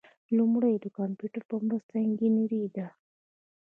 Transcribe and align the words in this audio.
لومړی 0.37 0.73
د 0.79 0.85
کمپیوټر 0.97 1.41
په 1.49 1.55
مرسته 1.65 1.95
انجنیری 2.05 2.63
ده. 2.75 2.87